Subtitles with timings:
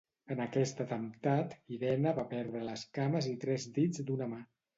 [0.35, 4.43] En aquest atemptat, Irene va perdre les cames i tres dits d'una mà.